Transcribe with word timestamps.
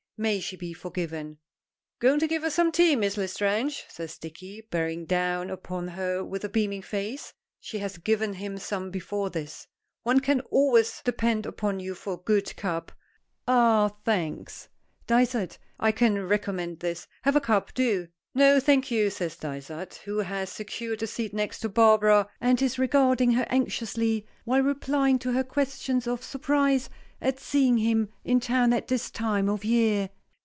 May 0.23 0.39
she 0.39 0.55
be 0.55 0.71
forgiven! 0.73 1.39
"Going 1.97 2.19
to 2.19 2.27
give 2.27 2.43
us 2.43 2.53
some 2.53 2.71
tea, 2.71 2.95
Miss 2.95 3.17
L'Estrange?" 3.17 3.85
says 3.89 4.19
Dicky, 4.19 4.61
bearing 4.69 5.07
down 5.07 5.49
upon 5.49 5.87
her 5.87 6.23
with 6.23 6.43
a 6.43 6.49
beaming 6.49 6.83
face. 6.83 7.33
She 7.59 7.79
has 7.79 7.97
given 7.97 8.33
him 8.33 8.59
some 8.59 8.91
before 8.91 9.31
this. 9.31 9.65
"One 10.03 10.19
can 10.19 10.41
always 10.51 11.01
depend 11.03 11.47
upon 11.47 11.79
you 11.79 11.95
for 11.95 12.13
a 12.13 12.17
good 12.17 12.55
cup. 12.55 12.91
Ah, 13.47 13.95
thanks. 14.05 14.69
Dysart, 15.07 15.57
I 15.79 15.91
can 15.91 16.25
recommend 16.27 16.81
this. 16.81 17.07
Have 17.23 17.35
a 17.35 17.41
cup; 17.41 17.73
do." 17.73 18.07
"No, 18.35 18.59
thank 18.59 18.91
you," 18.91 19.09
says 19.09 19.35
Dysart, 19.35 20.01
who 20.05 20.19
has 20.19 20.51
secured 20.51 21.01
a 21.01 21.07
seat 21.07 21.33
next 21.33 21.61
to 21.61 21.69
Barbara, 21.69 22.29
and 22.39 22.61
is 22.61 22.77
regarding 22.77 23.31
her 23.31 23.47
anxiously, 23.49 24.27
while 24.45 24.61
replying 24.61 25.17
to 25.19 25.31
her 25.33 25.43
questions 25.43 26.05
of 26.07 26.23
surprise 26.23 26.91
at 27.19 27.39
seeing 27.39 27.77
him 27.77 28.09
in 28.23 28.39
town 28.39 28.73
at 28.73 28.87
this 28.87 29.11
time 29.11 29.47
of 29.47 29.63
year. 29.63 30.09